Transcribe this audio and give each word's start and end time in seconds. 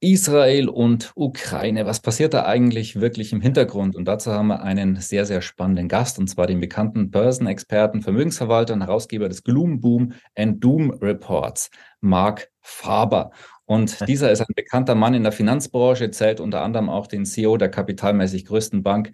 Israel 0.00 0.68
und 0.68 1.12
Ukraine. 1.14 1.84
Was 1.84 2.00
passiert 2.00 2.32
da 2.32 2.46
eigentlich 2.46 3.00
wirklich 3.00 3.32
im 3.32 3.40
Hintergrund? 3.40 3.94
Und 3.94 4.06
dazu 4.06 4.32
haben 4.32 4.48
wir 4.48 4.62
einen 4.62 4.96
sehr, 4.96 5.26
sehr 5.26 5.42
spannenden 5.42 5.88
Gast, 5.88 6.18
und 6.18 6.28
zwar 6.28 6.46
den 6.46 6.58
bekannten 6.58 7.10
Börsenexperten, 7.10 8.00
Vermögensverwalter 8.00 8.72
und 8.74 8.80
Herausgeber 8.80 9.28
des 9.28 9.44
Gloom 9.44 9.80
Boom 9.80 10.12
and 10.36 10.64
Doom 10.64 10.90
Reports, 10.90 11.70
Mark 12.00 12.48
Faber. 12.62 13.30
Und 13.66 13.98
dieser 14.08 14.32
ist 14.32 14.40
ein 14.40 14.54
bekannter 14.56 14.94
Mann 14.94 15.14
in 15.14 15.22
der 15.22 15.32
Finanzbranche, 15.32 16.10
zählt 16.10 16.40
unter 16.40 16.62
anderem 16.62 16.88
auch 16.88 17.06
den 17.06 17.26
CEO 17.26 17.58
der 17.58 17.68
kapitalmäßig 17.68 18.46
größten 18.46 18.82
Bank 18.82 19.12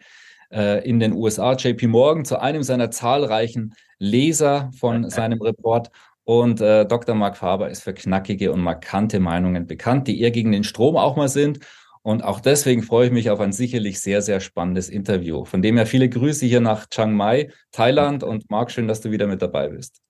äh, 0.53 0.89
in 0.89 1.01
den 1.01 1.13
USA, 1.13 1.55
JP 1.55 1.89
Morgan, 1.89 2.25
zu 2.25 2.41
einem 2.41 2.63
seiner 2.63 2.91
zahlreichen 2.91 3.75
Leser 3.99 4.71
von 4.79 5.11
seinem 5.11 5.43
Report. 5.43 5.91
Und 6.27 6.61
äh, 6.61 6.85
Dr. 6.85 7.15
Mark 7.15 7.37
Faber 7.37 7.71
ist 7.71 7.85
für 7.85 7.95
knackige 7.95 8.53
und 8.53 8.61
markante 8.61 9.21
Meinungen 9.21 9.69
bekannt, 9.69 10.09
die 10.09 10.21
eher 10.21 10.33
gegen 10.33 10.51
den 10.51 10.65
Strom 10.65 10.97
auch 10.97 11.15
mal 11.15 11.29
sind. 11.29 11.61
Und 12.03 12.25
auch 12.25 12.41
deswegen 12.41 12.83
freue 12.83 13.07
ich 13.07 13.13
mich 13.13 13.31
auf 13.31 13.39
ein 13.39 13.53
sicherlich 13.53 14.01
sehr, 14.01 14.23
sehr 14.23 14.41
spannendes 14.41 14.89
Interview. 14.89 15.45
Von 15.45 15.63
dem 15.63 15.77
her 15.77 15.87
viele 15.87 16.09
Grüße 16.09 16.45
hier 16.45 16.61
nach 16.61 16.89
Chiang 16.89 17.15
Mai, 17.15 17.53
Thailand. 17.71 18.25
Und 18.25 18.51
Mark, 18.51 18.73
schön, 18.73 18.89
dass 18.89 19.01
du 19.01 19.13
wieder 19.13 19.29
mit 19.29 19.41
dabei 19.41 19.69
bist. 19.69 20.01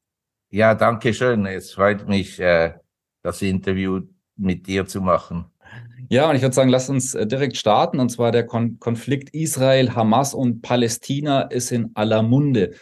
Ja, 0.48 0.74
danke 0.74 1.12
schön. 1.12 1.44
Es 1.44 1.72
freut 1.72 2.08
mich, 2.08 2.40
äh, 2.40 2.72
das 3.22 3.42
Interview 3.42 4.00
mit 4.36 4.66
dir 4.66 4.86
zu 4.86 5.02
machen. 5.02 5.44
Ja, 6.08 6.30
und 6.30 6.36
ich 6.36 6.40
würde 6.40 6.54
sagen, 6.54 6.70
lass 6.70 6.88
uns 6.88 7.14
äh, 7.14 7.26
direkt 7.26 7.58
starten. 7.58 8.00
Und 8.00 8.08
zwar 8.08 8.32
der 8.32 8.46
Kon 8.46 8.78
Konflikt 8.78 9.34
Israel, 9.34 9.94
Hamas 9.94 10.32
und 10.32 10.62
Palästina 10.62 11.42
ist 11.42 11.72
in 11.72 11.90
aller 11.92 12.22
Munde. 12.22 12.72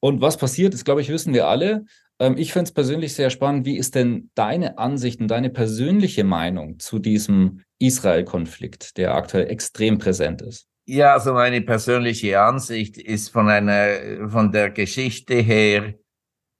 Und 0.00 0.22
was 0.22 0.38
passiert 0.38 0.72
ist, 0.72 0.86
glaube 0.86 1.02
ich, 1.02 1.10
wissen 1.10 1.34
wir 1.34 1.46
alle. 1.46 1.84
Ähm, 2.20 2.36
ich 2.36 2.52
finde 2.52 2.64
es 2.64 2.72
persönlich 2.72 3.14
sehr 3.14 3.30
spannend. 3.30 3.66
Wie 3.66 3.76
ist 3.76 3.96
denn 3.96 4.30
deine 4.34 4.78
Ansicht 4.78 5.20
und 5.20 5.28
deine 5.28 5.50
persönliche 5.50 6.22
Meinung 6.22 6.78
zu 6.78 7.00
diesem 7.00 7.62
Israel-Konflikt, 7.80 8.96
der 8.98 9.14
aktuell 9.14 9.48
extrem 9.48 9.98
präsent 9.98 10.42
ist? 10.42 10.68
Ja, 10.86 11.14
also 11.14 11.32
meine 11.32 11.62
persönliche 11.62 12.40
Ansicht 12.40 12.98
ist 12.98 13.30
von 13.30 13.48
einer, 13.48 14.28
von 14.28 14.52
der 14.52 14.70
Geschichte 14.70 15.34
her 15.34 15.94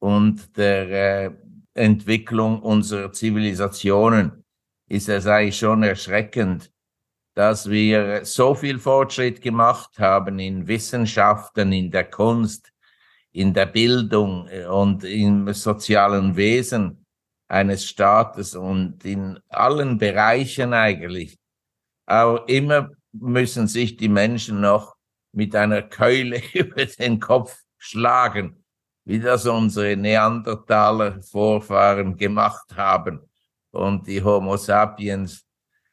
und 0.00 0.56
der 0.56 1.26
äh, 1.26 1.30
Entwicklung 1.74 2.60
unserer 2.62 3.12
Zivilisationen 3.12 4.44
ist 4.88 5.08
es 5.08 5.26
eigentlich 5.26 5.58
schon 5.58 5.82
erschreckend, 5.82 6.72
dass 7.34 7.70
wir 7.70 8.24
so 8.24 8.54
viel 8.54 8.78
Fortschritt 8.78 9.40
gemacht 9.40 9.98
haben 9.98 10.38
in 10.38 10.66
Wissenschaften, 10.66 11.72
in 11.72 11.90
der 11.90 12.04
Kunst, 12.04 12.72
in 13.32 13.54
der 13.54 13.66
Bildung 13.66 14.48
äh, 14.48 14.66
und 14.66 15.04
im 15.04 15.52
sozialen 15.52 16.36
Wesen 16.36 17.04
eines 17.48 17.84
Staates 17.86 18.54
und 18.54 19.04
in 19.04 19.38
allen 19.48 19.98
Bereichen 19.98 20.72
eigentlich. 20.72 21.38
Aber 22.06 22.48
immer 22.48 22.90
müssen 23.12 23.66
sich 23.66 23.96
die 23.96 24.08
Menschen 24.08 24.60
noch 24.60 24.96
mit 25.32 25.54
einer 25.54 25.82
Keule 25.82 26.40
über 26.54 26.84
den 26.84 27.20
Kopf 27.20 27.56
schlagen, 27.78 28.64
wie 29.04 29.20
das 29.20 29.46
unsere 29.46 29.96
Neandertaler 29.96 31.22
Vorfahren 31.22 32.16
gemacht 32.16 32.76
haben 32.76 33.20
und 33.72 34.06
die 34.06 34.22
Homo 34.22 34.56
sapiens. 34.56 35.44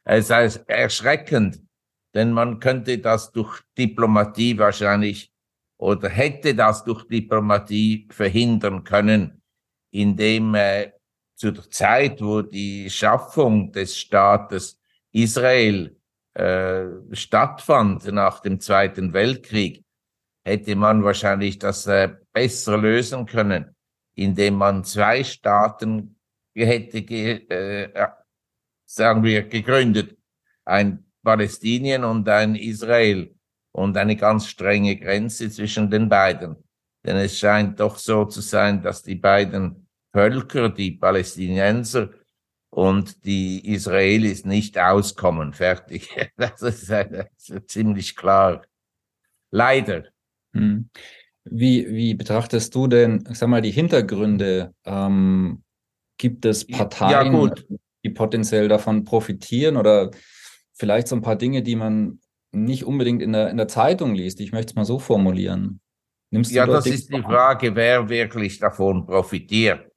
Es 0.04 0.30
ist 0.30 0.68
erschreckend, 0.68 1.62
denn 2.14 2.32
man 2.32 2.60
könnte 2.60 2.98
das 3.00 3.32
durch 3.32 3.62
Diplomatie 3.78 4.58
wahrscheinlich 4.58 5.32
oder 5.78 6.10
hätte 6.10 6.56
das 6.56 6.84
durch 6.84 7.08
Diplomatie 7.08 8.08
verhindern 8.12 8.84
können, 8.84 9.42
indem 9.92 10.56
äh, 10.56 10.92
zu 11.36 11.52
der 11.52 11.70
Zeit, 11.70 12.22
wo 12.22 12.42
die 12.42 12.90
Schaffung 12.90 13.72
des 13.72 13.98
Staates 13.98 14.80
Israel 15.12 15.96
äh, 16.34 16.86
stattfand 17.12 18.12
nach 18.12 18.40
dem 18.40 18.60
Zweiten 18.60 19.14
Weltkrieg, 19.14 19.84
hätte 20.44 20.76
man 20.76 21.04
wahrscheinlich 21.04 21.60
das 21.60 21.86
äh, 21.88 22.16
besser 22.34 22.78
lösen 22.78 23.26
können, 23.26 23.76
indem 24.16 24.56
man 24.56 24.84
zwei 24.84 25.24
Staaten 25.24 26.20
hätte, 26.56 27.00
äh, 27.00 28.08
sagen 28.86 29.24
wir, 29.24 29.44
gegründet, 29.44 30.18
ein 30.66 31.06
Palästinien 31.24 32.04
und 32.04 32.28
ein 32.30 32.56
Israel 32.56 33.37
und 33.78 33.96
eine 33.96 34.16
ganz 34.16 34.48
strenge 34.48 34.96
Grenze 34.96 35.52
zwischen 35.52 35.92
den 35.92 36.10
beiden. 36.10 36.56
Denn 37.06 37.16
es 37.18 37.38
scheint 37.38 37.80
doch 37.80 37.98
so 37.98 38.26
zu 38.26 38.42
sein, 38.42 38.82
dass 38.82 39.04
die 39.04 39.16
beiden 39.16 39.88
Völker, 40.12 40.70
die 40.70 40.94
Palästinenser 40.94 42.10
und 42.72 43.24
die 43.24 43.72
Israelis 43.72 44.46
nicht 44.46 44.80
auskommen. 44.80 45.54
Fertig. 45.54 46.10
Das 46.38 46.64
ist, 46.64 46.90
das 46.90 47.28
ist 47.50 47.70
ziemlich 47.70 48.16
klar. 48.16 48.66
Leider. 49.52 50.06
Hm. 50.54 50.90
Wie, 51.46 51.88
wie 51.88 52.16
betrachtest 52.16 52.74
du 52.74 52.88
denn, 52.88 53.26
sag 53.32 53.48
mal, 53.48 53.62
die 53.62 53.72
Hintergründe? 53.72 54.74
Ähm, 54.86 55.64
gibt 56.18 56.46
es 56.46 56.66
Parteien, 56.66 57.32
ja, 57.32 57.54
die 58.04 58.10
potenziell 58.10 58.68
davon 58.70 59.04
profitieren 59.04 59.78
oder 59.78 60.10
vielleicht 60.74 61.08
so 61.08 61.16
ein 61.16 61.22
paar 61.22 61.36
Dinge, 61.36 61.62
die 61.62 61.76
man 61.76 62.20
nicht 62.52 62.86
unbedingt 62.86 63.22
in 63.22 63.34
der, 63.34 63.50
in 63.50 63.58
der 63.58 63.68
Zeitung 63.68 64.16
liest. 64.16 64.40
Ich 64.40 64.52
möchte 64.52 64.72
es 64.72 64.76
mal 64.76 64.86
so 64.86 65.00
formulieren. 65.00 65.82
Nimmst 66.32 66.52
ja, 66.52 66.66
das 66.66 66.86
ist 66.86 67.14
die 67.14 67.22
Frage, 67.22 67.76
wer 67.76 68.10
wirklich 68.10 68.60
davon 68.60 69.06
profitiert. 69.06 69.90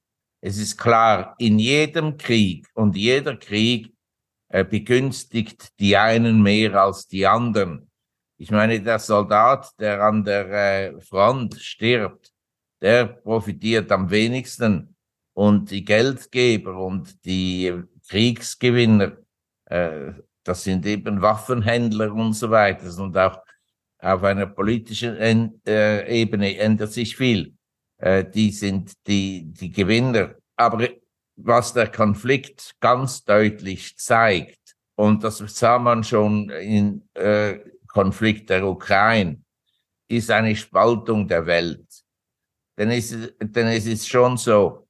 Es 0.43 0.59
ist 0.59 0.77
klar, 0.77 1.35
in 1.39 1.59
jedem 1.59 2.17
Krieg 2.17 2.67
und 2.75 2.97
jeder 2.97 3.37
Krieg 3.37 3.93
äh, 4.49 4.65
begünstigt 4.65 5.79
die 5.79 5.97
einen 5.97 6.43
mehr 6.43 6.75
als 6.75 7.07
die 7.07 7.27
anderen. 7.27 7.91
Ich 8.39 8.51
meine, 8.51 8.81
der 8.81 8.99
Soldat, 8.99 9.71
der 9.79 10.03
an 10.03 10.25
der 10.25 10.51
äh, 10.51 11.01
Front 11.01 11.57
stirbt, 11.61 12.33
der 12.81 13.07
profitiert 13.07 13.93
am 13.93 14.11
wenigsten 14.11 14.97
und 15.35 15.71
die 15.71 15.85
Geldgeber 15.85 16.77
und 16.79 17.23
die 17.25 17.83
Kriegsgewinner 18.09 19.19
äh, 19.67 20.13
das 20.45 20.65
sind 20.65 20.87
eben 20.87 21.21
Waffenhändler 21.23 22.13
und 22.13 22.33
so 22.33 22.51
weiter. 22.51 22.87
Und 23.03 23.17
auch 23.17 23.39
auf 23.99 24.23
einer 24.23 24.47
politischen 24.47 25.61
äh, 25.67 26.21
Ebene 26.21 26.57
ändert 26.57 26.93
sich 26.93 27.17
viel. 27.17 27.55
Äh, 27.99 28.25
die 28.25 28.51
sind 28.51 28.93
die, 29.07 29.45
die 29.47 29.71
Gewinner. 29.71 30.35
Aber 30.57 30.89
was 31.37 31.73
der 31.73 31.89
Konflikt 31.89 32.75
ganz 32.81 33.25
deutlich 33.25 33.97
zeigt, 33.97 34.59
und 34.97 35.25
das 35.25 35.39
sah 35.39 35.79
man 35.79 36.05
schon 36.05 36.51
im 36.51 37.03
äh, 37.15 37.59
Konflikt 37.87 38.51
der 38.51 38.67
Ukraine, 38.67 39.43
ist 40.09 40.31
eine 40.31 40.55
Spaltung 40.57 41.27
der 41.27 41.47
Welt. 41.47 41.87
Denn 42.77 42.91
es, 42.91 43.11
denn 43.11 43.67
es 43.69 43.87
ist 43.87 44.09
schon 44.09 44.37
so, 44.37 44.89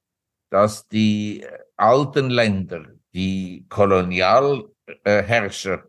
dass 0.49 0.87
die 0.87 1.45
alten 1.77 2.29
Länder, 2.29 2.85
die 3.13 3.65
kolonial 3.69 4.70
äh, 5.03 5.23
Herrscher 5.23 5.83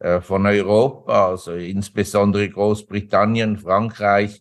äh, 0.00 0.20
von 0.20 0.46
Europa, 0.46 1.28
also 1.28 1.52
insbesondere 1.54 2.48
Großbritannien, 2.48 3.56
Frankreich, 3.58 4.40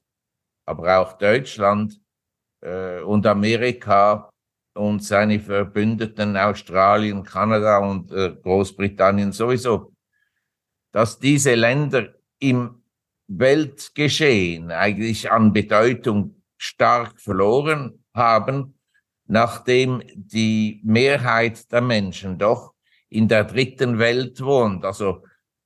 aber 0.65 0.99
auch 0.99 1.17
Deutschland 1.17 1.99
äh, 2.61 2.99
und 3.01 3.25
Amerika 3.25 4.29
und 4.75 5.03
seine 5.03 5.39
Verbündeten 5.39 6.37
Australien, 6.37 7.23
Kanada 7.23 7.79
und 7.79 8.11
äh, 8.11 8.35
Großbritannien 8.41 9.31
sowieso, 9.31 9.93
dass 10.91 11.19
diese 11.19 11.55
Länder 11.55 12.13
im 12.39 12.83
Weltgeschehen 13.27 14.71
eigentlich 14.71 15.31
an 15.31 15.51
Bedeutung 15.51 16.41
stark 16.57 17.19
verloren 17.19 18.03
haben, 18.13 18.79
nachdem 19.27 20.01
die 20.15 20.81
Mehrheit 20.83 21.71
der 21.71 21.81
Menschen 21.81 22.37
doch 22.37 22.73
in 23.09 23.27
der 23.27 23.45
dritten 23.45 23.99
Welt 23.99 24.41
wohnt, 24.41 24.83
also 24.83 25.23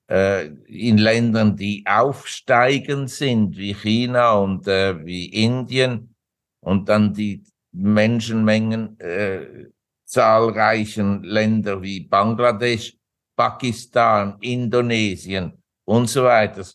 äh, 0.09 0.47
in 0.67 0.97
Ländern, 0.97 1.55
die 1.55 1.83
aufsteigend 1.87 3.09
sind, 3.09 3.57
wie 3.57 3.73
China 3.73 4.33
und 4.33 4.67
äh, 4.67 5.03
wie 5.05 5.25
Indien, 5.27 6.15
und 6.59 6.89
dann 6.89 7.13
die 7.13 7.43
Menschenmengen 7.71 8.99
äh, 8.99 9.69
zahlreichen 10.05 11.23
Länder 11.23 11.81
wie 11.81 12.01
Bangladesch, 12.01 12.97
Pakistan, 13.35 14.37
Indonesien 14.41 15.53
und 15.85 16.07
so 16.07 16.25
weiter. 16.25 16.65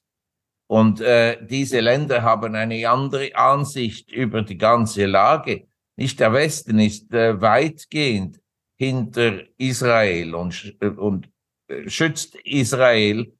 Und 0.68 1.00
äh, 1.00 1.38
diese 1.46 1.80
Länder 1.80 2.22
haben 2.22 2.54
eine 2.56 2.88
andere 2.88 3.34
Ansicht 3.36 4.10
über 4.10 4.42
die 4.42 4.58
ganze 4.58 5.06
Lage. 5.06 5.68
Nicht 5.96 6.18
der 6.18 6.32
Westen 6.32 6.80
ist 6.80 7.12
äh, 7.12 7.40
weitgehend 7.40 8.40
hinter 8.76 9.42
Israel 9.58 10.34
und, 10.34 10.76
und 10.80 11.28
äh, 11.68 11.88
schützt 11.88 12.36
Israel 12.44 13.32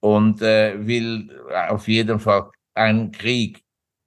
und 0.00 0.40
äh, 0.42 0.86
will 0.86 1.30
auf 1.68 1.88
jeden 1.88 2.20
Fall 2.20 2.50
einen 2.74 3.12
Krieg, 3.12 3.62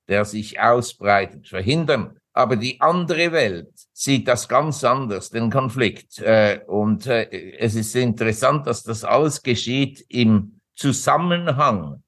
der 0.08 0.26
sich 0.26 0.60
ausbreitet, 0.60 1.48
verhindern. 1.48 2.18
Aber 2.34 2.56
die 2.56 2.82
andere 2.82 3.32
Welt 3.32 3.72
sieht 3.94 4.28
das 4.28 4.50
ganz 4.50 4.84
anders, 4.84 5.30
den 5.30 5.52
Konflikt. 5.52 6.18
Äh, 6.20 6.62
und 6.66 7.06
äh, 7.06 7.30
es 7.60 7.76
ist 7.76 7.96
interessant, 7.96 8.66
dass 8.66 8.84
das 8.84 9.04
alles 9.04 9.44
geschieht 9.44 10.04
im 10.10 10.60
Zusammenhang 10.76 12.02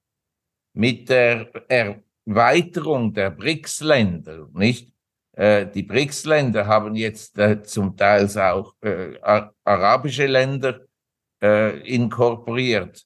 mit 0.73 1.09
der 1.09 1.51
Erweiterung 1.69 3.13
der 3.13 3.29
BRICS-Länder, 3.29 4.49
nicht? 4.53 4.94
Äh, 5.35 5.67
die 5.67 5.83
BRICS-Länder 5.83 6.65
haben 6.65 6.95
jetzt 6.95 7.37
äh, 7.37 7.61
zum 7.61 7.97
Teil 7.97 8.25
auch 8.39 8.73
äh, 8.81 9.19
arabische 9.63 10.25
Länder 10.25 10.81
inkorporiert, 11.83 13.05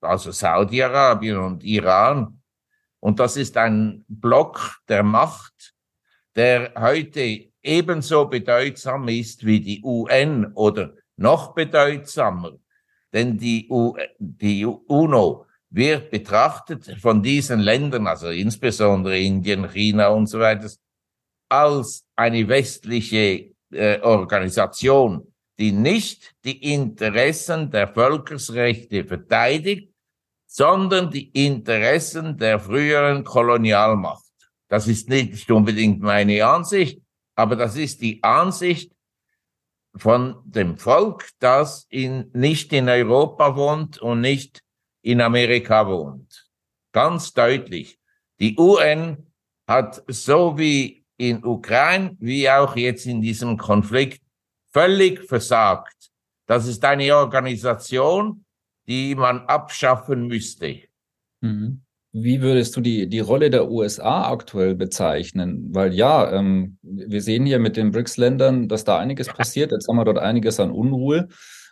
also 0.00 0.30
Saudi-Arabien 0.30 1.38
und 1.38 1.64
Iran. 1.64 2.40
Und 3.00 3.18
das 3.18 3.36
ist 3.36 3.56
ein 3.56 4.04
Block 4.06 4.76
der 4.88 5.02
Macht, 5.02 5.74
der 6.36 6.72
heute 6.78 7.46
ebenso 7.60 8.26
bedeutsam 8.26 9.08
ist 9.08 9.44
wie 9.44 9.58
die 9.58 9.82
UN 9.82 10.52
oder 10.54 10.92
noch 11.16 11.54
bedeutsamer. 11.54 12.52
Denn 13.12 13.36
die, 13.36 13.66
U 13.68 13.96
die 14.18 14.64
UNO 14.64 15.46
wird 15.70 16.10
betrachtet 16.10 16.96
von 17.00 17.20
diesen 17.20 17.60
Ländern, 17.60 18.06
also 18.06 18.28
insbesondere 18.28 19.18
Indien, 19.18 19.68
China 19.72 20.08
und 20.08 20.28
so 20.28 20.38
weiter, 20.38 20.68
als 21.48 22.04
eine 22.16 22.48
westliche 22.48 23.54
äh, 23.72 24.00
Organisation, 24.00 25.32
die 25.58 25.72
nicht 25.72 26.34
die 26.44 26.72
Interessen 26.72 27.70
der 27.70 27.88
Völkersrechte 27.88 29.04
verteidigt, 29.04 29.92
sondern 30.46 31.10
die 31.10 31.30
Interessen 31.30 32.36
der 32.36 32.60
früheren 32.60 33.24
Kolonialmacht. 33.24 34.24
Das 34.68 34.88
ist 34.88 35.08
nicht 35.08 35.50
unbedingt 35.50 36.00
meine 36.00 36.44
Ansicht, 36.46 37.00
aber 37.36 37.56
das 37.56 37.76
ist 37.76 38.00
die 38.00 38.22
Ansicht 38.22 38.92
von 39.96 40.36
dem 40.44 40.76
Volk, 40.76 41.30
das 41.38 41.86
in, 41.88 42.30
nicht 42.32 42.72
in 42.72 42.88
Europa 42.88 43.56
wohnt 43.56 43.98
und 43.98 44.20
nicht 44.20 44.62
in 45.02 45.20
Amerika 45.20 45.86
wohnt. 45.86 46.48
Ganz 46.92 47.32
deutlich. 47.32 47.98
Die 48.40 48.58
UN 48.58 49.30
hat 49.68 50.02
so 50.08 50.58
wie 50.58 51.03
in 51.16 51.44
Ukraine, 51.44 52.16
wie 52.20 52.48
auch 52.48 52.76
jetzt 52.76 53.06
in 53.06 53.20
diesem 53.20 53.56
Konflikt, 53.56 54.22
völlig 54.72 55.24
versagt. 55.24 56.10
Das 56.46 56.66
ist 56.66 56.84
eine 56.84 57.16
Organisation, 57.16 58.44
die 58.86 59.14
man 59.14 59.40
abschaffen 59.46 60.26
müsste. 60.26 60.80
Mhm. 61.40 61.82
Wie 62.12 62.40
würdest 62.42 62.76
du 62.76 62.80
die, 62.80 63.08
die 63.08 63.20
Rolle 63.20 63.50
der 63.50 63.70
USA 63.70 64.30
aktuell 64.30 64.76
bezeichnen? 64.76 65.74
Weil 65.74 65.92
ja, 65.92 66.32
ähm, 66.32 66.78
wir 66.82 67.20
sehen 67.20 67.44
hier 67.44 67.58
mit 67.58 67.76
den 67.76 67.90
BRICS-Ländern, 67.90 68.68
dass 68.68 68.84
da 68.84 68.98
einiges 68.98 69.26
passiert. 69.28 69.72
Jetzt 69.72 69.88
haben 69.88 69.96
wir 69.96 70.04
dort 70.04 70.18
einiges 70.18 70.60
an 70.60 70.70
Unruhe. 70.70 71.28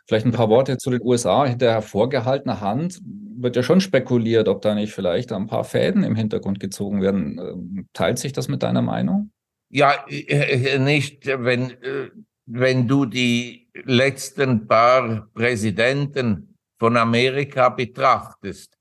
Vielleicht 0.07 0.27
ein 0.27 0.33
paar 0.33 0.49
Worte 0.49 0.79
zu 0.79 0.91
den 0.91 1.01
USA. 1.03 1.47
Hinter 1.47 1.71
hervorgehaltener 1.71 2.61
Hand 2.61 3.01
wird 3.05 3.57
ja 3.57 3.63
schon 3.63 3.81
spekuliert, 3.81 4.49
ob 4.49 4.63
da 4.63 4.75
nicht 4.75 4.93
vielleicht 4.93 5.33
ein 5.33 5.47
paar 5.47 5.65
Fäden 5.65 6.05
im 6.05 6.17
Hintergrund 6.17 6.61
gezogen 6.61 7.01
werden. 7.01 7.39
Ähm, 7.39 7.89
teilt 7.93 8.19
sich 8.19 8.33
das 8.33 8.49
mit 8.49 8.63
deiner 8.63 8.83
Meinung? 8.83 9.31
Ja, 9.71 10.05
äh, 10.09 10.75
äh, 10.75 10.79
nicht, 10.79 11.27
wenn, 11.27 11.71
äh, 11.83 12.11
wenn 12.47 12.89
du 12.89 13.07
die 13.07 13.69
letzten 13.85 14.67
paar 14.67 15.29
Präsidenten 15.35 16.57
von 16.79 16.97
Amerika 16.97 17.69
betrachtest 17.69 18.77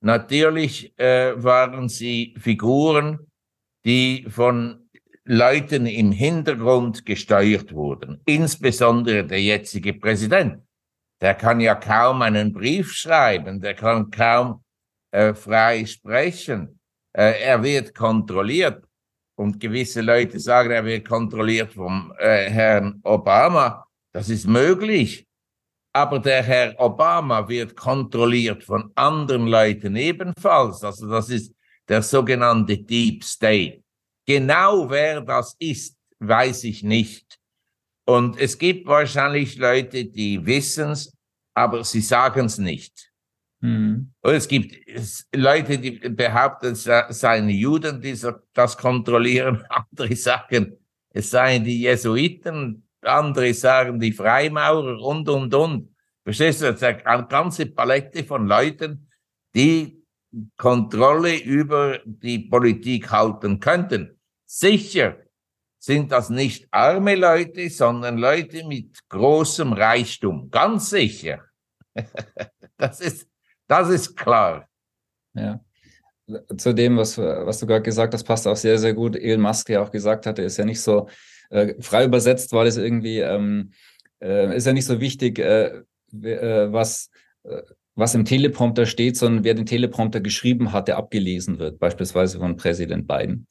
Natürlich 0.00 0.96
äh, 0.98 1.32
waren 1.42 1.88
sie 1.88 2.34
Figuren, 2.38 3.18
die 3.84 4.26
von 4.28 4.87
Leuten 5.30 5.84
im 5.84 6.10
Hintergrund 6.10 7.04
gesteuert 7.04 7.74
wurden. 7.74 8.18
Insbesondere 8.24 9.26
der 9.26 9.42
jetzige 9.42 9.92
Präsident. 9.92 10.62
Der 11.20 11.34
kann 11.34 11.60
ja 11.60 11.74
kaum 11.74 12.22
einen 12.22 12.54
Brief 12.54 12.92
schreiben, 12.92 13.60
der 13.60 13.74
kann 13.74 14.10
kaum 14.10 14.64
äh, 15.10 15.34
frei 15.34 15.84
sprechen. 15.84 16.80
Äh, 17.12 17.42
er 17.42 17.62
wird 17.62 17.94
kontrolliert. 17.94 18.82
Und 19.36 19.60
gewisse 19.60 20.00
Leute 20.00 20.40
sagen, 20.40 20.70
er 20.70 20.84
wird 20.84 21.06
kontrolliert 21.06 21.74
vom 21.74 22.10
äh, 22.18 22.48
Herrn 22.48 22.98
Obama. 23.04 23.86
Das 24.12 24.30
ist 24.30 24.46
möglich. 24.46 25.26
Aber 25.92 26.20
der 26.20 26.42
Herr 26.42 26.74
Obama 26.80 27.46
wird 27.46 27.76
kontrolliert 27.76 28.64
von 28.64 28.90
anderen 28.94 29.46
Leuten 29.46 29.94
ebenfalls. 29.94 30.82
Also 30.82 31.06
das 31.06 31.28
ist 31.28 31.52
der 31.86 32.00
sogenannte 32.00 32.78
Deep 32.78 33.22
State. 33.22 33.82
Genau 34.28 34.90
wer 34.90 35.22
das 35.22 35.56
ist, 35.58 35.96
weiß 36.18 36.64
ich 36.64 36.82
nicht. 36.82 37.38
Und 38.04 38.38
es 38.38 38.58
gibt 38.58 38.86
wahrscheinlich 38.86 39.56
Leute, 39.56 40.04
die 40.04 40.44
wissen 40.44 40.90
es, 40.90 41.16
aber 41.54 41.82
sie 41.82 42.02
sagen 42.02 42.44
es 42.44 42.58
nicht. 42.58 43.10
Mhm. 43.60 44.12
Und 44.20 44.34
es 44.34 44.46
gibt 44.46 44.76
Leute, 45.34 45.78
die 45.78 45.92
behaupten, 45.92 46.72
es 46.72 46.84
seien 46.84 47.48
Juden, 47.48 48.02
die 48.02 48.14
das 48.52 48.76
kontrollieren. 48.76 49.64
Andere 49.70 50.14
sagen, 50.14 50.76
es 51.14 51.30
seien 51.30 51.64
die 51.64 51.80
Jesuiten 51.80 52.84
andere 53.00 53.54
sagen 53.54 53.98
die 53.98 54.12
Freimaurer 54.12 55.00
und, 55.00 55.26
und, 55.28 55.54
und. 55.54 55.94
Verstehst 56.22 56.60
du? 56.60 56.66
Das 56.66 56.82
ist 56.82 57.06
eine 57.06 57.26
ganze 57.26 57.64
Palette 57.66 58.24
von 58.24 58.46
Leuten, 58.46 59.08
die 59.54 60.04
Kontrolle 60.58 61.38
über 61.38 62.00
die 62.04 62.40
Politik 62.40 63.10
halten 63.10 63.58
könnten. 63.60 64.17
Sicher 64.50 65.18
sind 65.78 66.10
das 66.10 66.30
nicht 66.30 66.68
arme 66.70 67.16
Leute, 67.16 67.68
sondern 67.68 68.16
Leute 68.16 68.66
mit 68.66 68.98
großem 69.10 69.74
Reichtum. 69.74 70.50
Ganz 70.50 70.88
sicher. 70.88 71.44
das 72.78 73.00
ist, 73.00 73.28
das 73.66 73.90
ist 73.90 74.16
klar. 74.16 74.66
Ja. 75.34 75.60
Zu 76.56 76.72
dem, 76.74 76.96
was, 76.96 77.18
was 77.18 77.58
du 77.60 77.66
gerade 77.66 77.82
gesagt 77.82 78.14
hast, 78.14 78.24
passt 78.24 78.46
auch 78.46 78.56
sehr, 78.56 78.78
sehr 78.78 78.94
gut. 78.94 79.16
Elon 79.16 79.42
Musk 79.42 79.68
ja 79.68 79.82
auch 79.82 79.90
gesagt 79.90 80.24
hatte, 80.24 80.42
ist 80.42 80.56
ja 80.56 80.64
nicht 80.64 80.80
so, 80.80 81.08
äh, 81.50 81.74
frei 81.80 82.06
übersetzt 82.06 82.52
war 82.52 82.64
das 82.64 82.78
irgendwie, 82.78 83.18
ähm, 83.18 83.72
äh, 84.22 84.56
ist 84.56 84.66
ja 84.66 84.72
nicht 84.72 84.86
so 84.86 84.98
wichtig, 84.98 85.38
äh, 85.38 85.82
äh 86.22 86.72
was, 86.72 87.10
äh, 87.44 87.62
was 87.94 88.14
im 88.14 88.24
Teleprompter 88.24 88.86
steht, 88.86 89.16
sondern 89.16 89.44
wer 89.44 89.54
den 89.54 89.66
Teleprompter 89.66 90.20
geschrieben 90.20 90.72
hat, 90.72 90.88
der 90.88 90.96
abgelesen 90.96 91.58
wird, 91.58 91.78
beispielsweise 91.78 92.38
von 92.38 92.56
Präsident 92.56 93.06
Biden. 93.08 93.46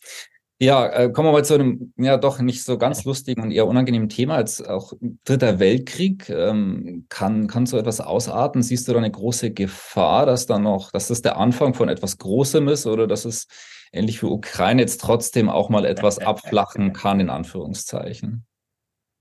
Ja, 0.60 0.88
äh, 0.88 1.12
kommen 1.12 1.28
wir 1.28 1.34
mal 1.34 1.46
zu 1.46 1.54
einem 1.54 1.94
ja 1.98 2.18
doch 2.18 2.40
nicht 2.40 2.64
so 2.64 2.80
ganz 2.80 3.04
lustigen 3.04 3.44
und 3.44 3.52
eher 3.52 3.68
unangenehmen 3.68 4.10
Thema, 4.10 4.36
als 4.36 4.60
auch 4.66 4.94
Dritter 5.24 5.60
Weltkrieg. 5.60 6.30
Ähm, 6.30 7.06
kann, 7.10 7.48
kann 7.48 7.68
so 7.68 7.78
etwas 7.78 8.02
ausarten? 8.02 8.64
Siehst 8.64 8.88
du 8.88 8.94
da 8.94 8.98
eine 8.98 9.12
große 9.12 9.52
Gefahr, 9.52 10.26
dass 10.26 10.48
da 10.48 10.58
noch, 10.58 10.92
dass 10.92 11.10
das 11.10 11.22
der 11.22 11.38
Anfang 11.38 11.76
von 11.76 11.90
etwas 11.90 12.18
Großem 12.18 12.68
ist 12.70 12.88
oder 12.88 13.06
dass 13.06 13.26
es 13.26 13.48
ähnlich 13.92 14.18
für 14.18 14.30
Ukraine 14.30 14.82
jetzt 14.82 15.00
trotzdem 15.00 15.48
auch 15.48 15.70
mal 15.70 15.86
etwas 15.86 16.18
abflachen 16.26 16.92
kann, 16.92 17.20
in 17.20 17.30
Anführungszeichen? 17.30 18.48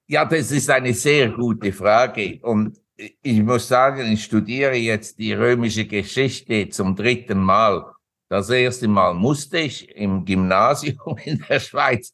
Ja, 0.09 0.25
das 0.25 0.51
ist 0.53 0.71
eine 0.71 0.95
sehr 0.95 1.31
gute 1.31 1.71
Frage. 1.73 2.39
Und 2.43 2.79
ich 2.97 3.43
muss 3.43 3.69
sagen, 3.69 4.11
ich 4.11 4.25
studiere 4.25 4.77
jetzt 4.77 5.19
die 5.19 5.35
römische 5.35 5.87
Geschichte 5.87 6.71
zum 6.71 6.97
dritten 6.97 7.41
Mal. 7.41 7.93
Das 8.29 8.51
erste 8.51 8.89
Mal 8.89 9.15
musste 9.15 9.59
ich 9.59 9.89
im 9.95 10.25
Gymnasium 10.25 11.17
in 11.25 11.45
der 11.49 11.61
Schweiz. 11.61 12.13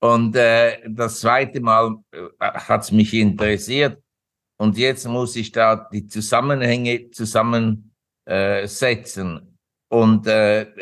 Und 0.00 0.34
äh, 0.36 0.80
das 0.88 1.20
zweite 1.20 1.60
Mal 1.60 1.96
äh, 2.12 2.28
hat 2.38 2.82
es 2.82 2.92
mich 2.92 3.14
interessiert. 3.14 4.02
Und 4.58 4.76
jetzt 4.78 5.06
muss 5.06 5.36
ich 5.36 5.52
da 5.52 5.88
die 5.92 6.06
Zusammenhänge 6.06 7.10
zusammensetzen. 7.10 7.88
Äh, 8.26 9.52
und 9.92 10.26
äh, 10.26 10.72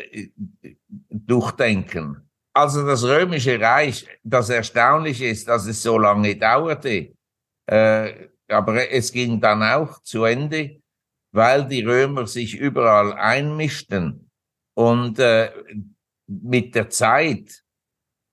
durchdenken. 1.09 2.29
Also 2.53 2.85
das 2.85 3.03
Römische 3.03 3.59
Reich, 3.59 4.07
das 4.23 4.49
Erstaunliche 4.49 5.25
ist, 5.25 5.49
dass 5.49 5.65
es 5.65 5.83
so 5.83 5.97
lange 5.97 6.37
dauerte. 6.37 7.13
Äh, 7.69 8.29
aber 8.47 8.89
es 8.89 9.11
ging 9.11 9.41
dann 9.41 9.63
auch 9.63 10.01
zu 10.01 10.23
Ende, 10.23 10.81
weil 11.33 11.67
die 11.67 11.83
Römer 11.83 12.25
sich 12.25 12.55
überall 12.55 13.11
einmischten. 13.13 14.30
Und 14.73 15.19
äh, 15.19 15.51
mit 16.27 16.75
der 16.75 16.89
Zeit 16.89 17.63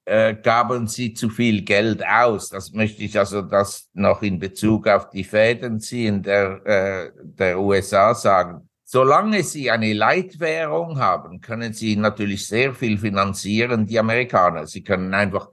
äh, 0.04 0.35
gaben 0.35 0.87
sie 0.87 1.12
zu 1.12 1.28
viel 1.28 1.62
Geld 1.62 2.02
aus. 2.07 2.49
Das 2.49 2.73
möchte 2.73 3.02
ich 3.02 3.18
also 3.18 3.42
das 3.42 3.90
noch 3.92 4.23
in 4.23 4.38
Bezug 4.38 4.87
auf 4.88 5.11
die 5.11 5.25
Fäden 5.25 5.80
ziehen 5.80 6.23
der, 6.23 6.64
äh, 6.66 7.12
der 7.23 7.61
USA 7.61 8.14
sagen. 8.14 8.68
Solange 8.85 9.42
sie 9.42 9.71
eine 9.71 9.92
Leitwährung 9.92 10.99
haben, 10.99 11.42
können 11.42 11.75
sie 11.75 11.95
natürlich 11.95 12.47
sehr 12.47 12.75
viel 12.75 12.97
finanzieren, 12.97 13.85
die 13.85 13.99
Amerikaner. 13.99 14.66
Sie 14.66 14.83
können 14.83 15.12
einfach 15.12 15.50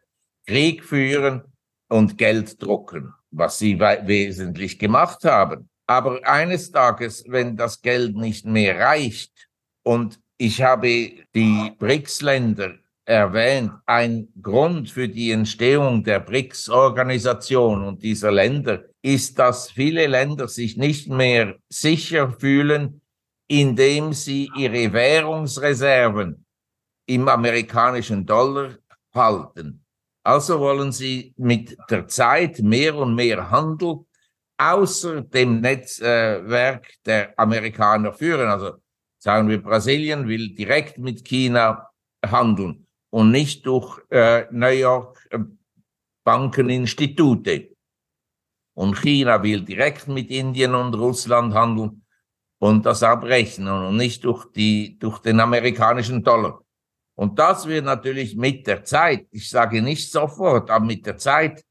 Krieg 0.48 0.86
führen 0.86 1.44
und 1.89 2.18
Geld 2.18 2.63
drucken, 2.63 3.13
was 3.32 3.60
sie 3.60 3.77
wesentlich 3.77 4.80
gemacht 4.80 5.25
haben. 5.25 5.70
Aber 5.86 6.25
eines 6.25 6.72
Tages, 6.72 7.25
wenn 7.27 7.58
das 7.58 7.82
Geld 7.82 8.15
nicht 8.15 8.46
mehr 8.46 8.80
reicht 8.80 9.50
und 9.84 10.20
ich 10.38 10.62
habe 10.62 11.12
die 11.34 11.72
BRICS-Länder 11.77 12.75
erwähnt, 13.06 13.72
ein 13.86 14.27
Grund 14.42 14.89
für 14.89 15.08
die 15.08 15.32
Entstehung 15.32 16.04
der 16.04 16.20
BRICS-Organisation 16.20 17.86
und 17.86 18.04
dieser 18.04 18.32
Länder 18.32 18.84
ist, 19.01 19.38
dass 19.38 19.70
viele 19.70 20.08
Länder 20.08 20.48
sich 20.48 20.77
nicht 20.77 21.10
mehr 21.10 21.56
sicher 21.70 22.32
fühlen, 22.32 23.01
indem 23.48 24.13
sie 24.13 24.50
ihre 24.58 24.92
Währungsreserven 24.92 26.46
im 27.06 27.27
amerikanischen 27.27 28.25
Dollar 28.25 28.72
halten. 29.13 29.86
Also 30.24 30.60
wollen 30.60 30.92
sie 30.92 31.36
mit 31.38 31.77
der 31.92 32.08
Zeit 32.08 32.60
mehr 32.60 32.96
und 32.96 33.13
mehr 33.13 33.51
Handel 33.51 34.06
außer 34.58 35.22
dem 35.22 35.62
Netzwerk 35.62 36.88
der 37.06 37.38
Amerikaner 37.38 38.12
führen. 38.13 38.50
Also 38.50 38.77
sagen 39.25 39.50
wir, 39.50 39.60
Brasilien 39.60 40.27
will 40.27 40.53
direkt 40.53 41.00
mit 41.00 41.25
China 41.25 41.89
handeln 42.24 42.86
und 43.10 43.32
nicht 43.32 43.65
durch 43.65 44.00
äh, 44.12 44.46
New 44.51 44.67
York 44.67 45.27
äh, 45.32 45.39
Bankeninstitute. 46.24 47.72
Und 48.75 49.01
China 49.01 49.41
will 49.41 49.62
direkt 49.62 50.08
mit 50.08 50.29
Indien 50.29 50.75
und 50.75 50.94
Russland 50.94 51.55
handeln 51.55 52.03
und 52.60 52.86
das 52.86 53.01
abrechnen 53.01 53.88
und 53.88 53.98
nicht 53.98 54.24
durch 54.25 54.46
die, 54.51 55.00
durch 55.00 55.17
den 55.20 55.39
amerikanischen 55.39 56.24
Dollar. 56.24 56.62
Und 57.15 57.39
das 57.39 57.65
wird 57.65 57.86
natürlich 57.86 58.36
mit 58.36 58.67
der 58.67 58.84
Zeit, 58.84 59.25
ich 59.32 59.50
sage 59.50 59.82
nicht 59.82 60.12
sofort, 60.12 60.70
aber 60.70 60.86
mit 60.86 61.03
der 61.03 61.17
Zeit 61.17 61.63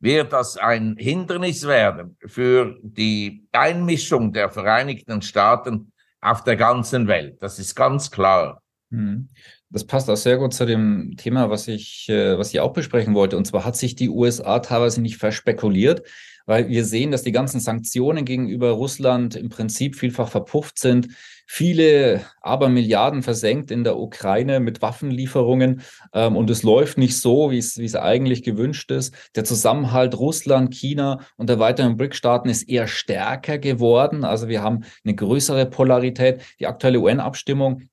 wird 0.00 0.34
das 0.34 0.58
ein 0.58 0.96
Hindernis 0.98 1.66
werden 1.66 2.18
für 2.26 2.78
die 2.82 3.48
Einmischung 3.52 4.30
der 4.30 4.50
Vereinigten 4.50 5.22
Staaten 5.22 5.92
auf 6.20 6.44
der 6.44 6.56
ganzen 6.56 7.06
Welt. 7.08 7.42
Das 7.42 7.58
ist 7.58 7.74
ganz 7.74 8.10
klar. 8.10 8.62
Hm. 8.90 9.28
Das 9.70 9.84
passt 9.84 10.08
auch 10.08 10.16
sehr 10.16 10.38
gut 10.38 10.54
zu 10.54 10.64
dem 10.64 11.14
Thema, 11.16 11.50
was 11.50 11.68
ich, 11.68 12.08
äh, 12.08 12.38
was 12.38 12.54
ich 12.54 12.60
auch 12.60 12.72
besprechen 12.72 13.14
wollte. 13.14 13.36
Und 13.36 13.46
zwar 13.46 13.64
hat 13.64 13.76
sich 13.76 13.94
die 13.94 14.08
USA 14.08 14.60
teilweise 14.60 15.02
nicht 15.02 15.18
verspekuliert, 15.18 16.06
weil 16.46 16.68
wir 16.68 16.84
sehen, 16.84 17.10
dass 17.10 17.22
die 17.22 17.32
ganzen 17.32 17.60
Sanktionen 17.60 18.24
gegenüber 18.24 18.70
Russland 18.70 19.36
im 19.36 19.50
Prinzip 19.50 19.96
vielfach 19.96 20.28
verpufft 20.28 20.78
sind. 20.78 21.08
Viele 21.50 22.26
aber 22.42 22.68
Milliarden 22.68 23.22
versenkt 23.22 23.70
in 23.70 23.82
der 23.82 23.98
Ukraine 23.98 24.60
mit 24.60 24.82
Waffenlieferungen 24.82 25.80
ähm, 26.12 26.36
und 26.36 26.50
es 26.50 26.62
läuft 26.62 26.98
nicht 26.98 27.18
so, 27.18 27.50
wie 27.50 27.56
es, 27.56 27.96
eigentlich 27.96 28.42
gewünscht 28.42 28.90
ist. 28.90 29.14
Der 29.34 29.44
Zusammenhalt 29.44 30.18
Russland, 30.18 30.74
China 30.74 31.20
und 31.38 31.48
der 31.48 31.58
weiteren 31.58 31.96
BRIC-Staaten 31.96 32.50
ist 32.50 32.64
eher 32.64 32.86
stärker 32.86 33.56
geworden. 33.56 34.24
Also 34.24 34.48
wir 34.48 34.62
haben 34.62 34.84
eine 35.04 35.14
größere 35.14 35.64
Polarität. 35.64 36.42
Die 36.60 36.66
aktuelle 36.66 37.00
UN-Abstimmung 37.00 37.88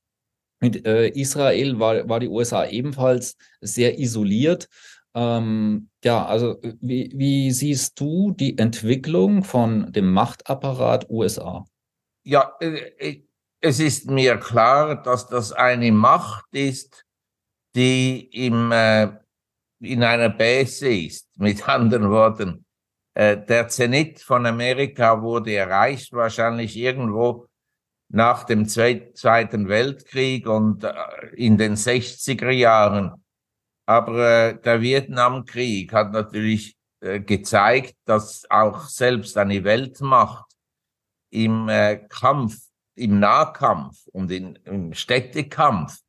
mit 0.59 0.85
äh, 0.85 1.07
Israel 1.07 1.79
war, 1.79 2.09
war 2.09 2.19
die 2.19 2.27
USA 2.27 2.67
ebenfalls 2.67 3.37
sehr 3.61 3.97
isoliert. 3.97 4.67
Ähm, 5.13 5.87
ja, 6.03 6.25
also 6.25 6.57
wie, 6.81 7.09
wie 7.15 7.51
siehst 7.51 7.97
du 8.01 8.31
die 8.31 8.57
Entwicklung 8.57 9.45
von 9.45 9.93
dem 9.93 10.11
Machtapparat 10.11 11.09
USA? 11.09 11.63
Ja, 12.27 12.53
äh, 12.59 12.91
äh, 12.97 13.24
es 13.65 13.79
ist 13.79 14.11
mir 14.11 14.37
klar, 14.37 15.01
dass 15.01 15.27
das 15.27 15.51
eine 15.51 15.91
Macht 15.91 16.45
ist, 16.51 17.03
die 17.75 18.27
im, 18.45 18.71
äh, 18.71 19.09
in 19.79 20.03
einer 20.03 20.29
Base 20.29 20.87
ist. 20.87 21.27
Mit 21.37 21.67
anderen 21.75 22.11
Worten, 22.11 22.65
äh, 23.15 23.37
der 23.37 23.67
Zenit 23.67 24.19
von 24.19 24.45
Amerika 24.45 25.19
wurde 25.19 25.55
erreicht, 25.55 26.13
wahrscheinlich 26.13 26.77
irgendwo 26.77 27.47
nach 28.09 28.43
dem 28.43 28.67
Zweiten 28.67 29.67
Weltkrieg 29.67 30.47
und 30.47 30.83
äh, 30.83 30.93
in 31.35 31.57
den 31.57 31.73
60er 31.73 32.51
Jahren. 32.51 33.23
Aber 33.87 34.49
äh, 34.49 34.61
der 34.61 34.79
Vietnamkrieg 34.79 35.91
hat 35.91 36.11
natürlich 36.11 36.77
äh, 36.99 37.19
gezeigt, 37.19 37.95
dass 38.05 38.45
auch 38.51 38.81
selbst 38.81 39.35
eine 39.39 39.63
Weltmacht 39.63 40.45
im 41.31 41.69
Kampf, 42.07 42.55
im 42.95 43.19
Nahkampf 43.19 44.07
und 44.11 44.31
in, 44.31 44.55
im 44.65 44.93
Städtekampf 44.93 45.99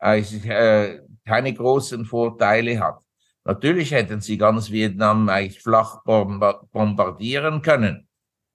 keine 0.00 1.54
großen 1.54 2.04
Vorteile 2.04 2.80
hat. 2.80 3.00
Natürlich 3.44 3.92
hätten 3.92 4.20
sie 4.20 4.38
ganz 4.38 4.70
Vietnam 4.70 5.28
eigentlich 5.28 5.62
flach 5.62 6.02
bombardieren 6.04 7.62
können. 7.62 8.08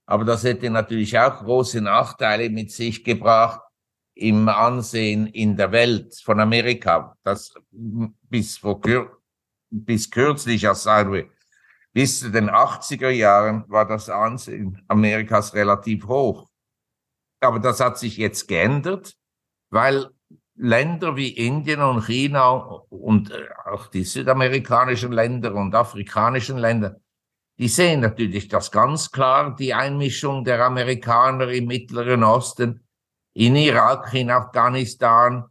Aber 0.06 0.26
das 0.26 0.44
hätte 0.44 0.70
natürlich 0.70 1.18
auch 1.20 1.44
große 1.44 1.82
Nachteile 1.82 2.50
mit 2.50 2.72
sich 2.72 3.04
gebracht 3.04 3.62
im 4.14 4.48
Ansehen 4.50 5.28
in 5.28 5.56
der 5.56 5.72
Welt 5.72 6.16
von 6.24 6.40
Amerika. 6.40 7.16
Das 7.24 7.54
bis 7.72 8.58
vor 8.58 8.82
kür 8.82 9.18
bis 9.70 10.10
kürzlich, 10.10 10.68
als 10.68 10.84
sagen 10.84 11.14
wir, 11.14 11.30
bis 11.94 12.20
zu 12.20 12.32
den 12.32 12.50
80er 12.50 13.10
Jahren 13.10 13.66
war 13.68 13.88
das 13.88 14.10
Ansehen 14.10 14.82
Amerikas 14.88 15.54
relativ 15.54 16.08
hoch. 16.08 16.47
Aber 17.40 17.60
das 17.60 17.80
hat 17.80 17.98
sich 18.00 18.18
jetzt 18.18 18.48
geändert, 18.48 19.16
weil 19.70 20.10
Länder 20.56 21.16
wie 21.16 21.30
Indien 21.30 21.82
und 21.82 22.06
China 22.06 22.54
und 22.90 23.32
äh, 23.32 23.48
auch 23.66 23.88
die 23.88 24.04
südamerikanischen 24.04 25.12
Länder 25.12 25.54
und 25.54 25.76
afrikanischen 25.76 26.58
Länder 26.58 27.00
die 27.60 27.68
sehen 27.68 28.02
natürlich 28.02 28.48
das 28.48 28.72
ganz 28.72 29.12
klar, 29.12 29.56
die 29.56 29.74
Einmischung 29.74 30.44
der 30.44 30.64
Amerikaner 30.64 31.50
im 31.50 31.66
Mittleren 31.66 32.24
Osten, 32.24 32.84
in 33.34 33.56
Irak, 33.56 34.14
in 34.14 34.30
Afghanistan 34.30 35.46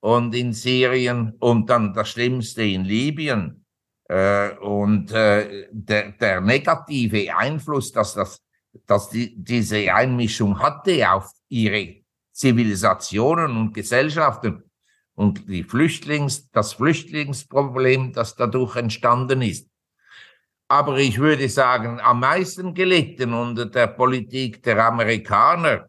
und 0.00 0.34
in 0.34 0.52
Syrien 0.52 1.34
und 1.38 1.70
dann 1.70 1.94
das 1.94 2.10
Schlimmste 2.10 2.62
in 2.62 2.84
Libyen. 2.84 3.64
Äh, 4.08 4.56
und 4.58 5.10
äh, 5.12 5.66
der, 5.72 6.12
der 6.12 6.40
negative 6.40 7.34
Einfluss, 7.34 7.90
dass, 7.90 8.14
das, 8.14 8.38
dass 8.86 9.10
die, 9.10 9.34
diese 9.36 9.92
Einmischung 9.92 10.58
hatte 10.58 11.10
auf 11.10 11.30
ihre 11.48 11.96
Zivilisationen 12.32 13.56
und 13.56 13.72
Gesellschaften 13.72 14.62
und 15.14 15.48
die 15.48 15.64
Flüchtlings, 15.64 16.50
das 16.50 16.74
Flüchtlingsproblem, 16.74 18.12
das 18.12 18.34
dadurch 18.34 18.76
entstanden 18.76 19.42
ist. 19.42 19.68
Aber 20.68 20.98
ich 20.98 21.18
würde 21.18 21.48
sagen, 21.48 22.00
am 22.00 22.20
meisten 22.20 22.74
gelitten 22.74 23.32
unter 23.32 23.66
der 23.66 23.86
Politik 23.86 24.62
der 24.62 24.84
Amerikaner 24.84 25.88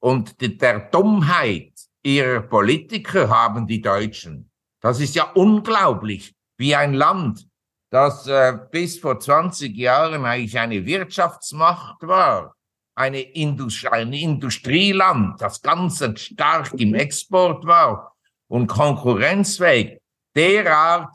und 0.00 0.40
der 0.40 0.78
Dummheit 0.90 1.72
ihrer 2.02 2.40
Politiker 2.40 3.28
haben 3.28 3.66
die 3.66 3.82
Deutschen. 3.82 4.50
Das 4.80 5.00
ist 5.00 5.16
ja 5.16 5.24
unglaublich, 5.32 6.34
wie 6.56 6.74
ein 6.74 6.94
Land, 6.94 7.48
das 7.90 8.26
äh, 8.26 8.58
bis 8.70 8.98
vor 8.98 9.18
20 9.18 9.76
Jahren 9.76 10.24
eigentlich 10.24 10.58
eine 10.58 10.84
Wirtschaftsmacht 10.84 12.02
war, 12.02 12.54
eine 12.94 13.20
Indust 13.20 13.86
ein 13.86 14.12
Industrieland, 14.12 15.40
das 15.40 15.62
ganz 15.62 16.02
stark 16.18 16.72
im 16.74 16.94
Export 16.94 17.66
war 17.66 18.16
und 18.48 18.66
konkurrenzfähig, 18.66 19.98
derart 20.34 21.14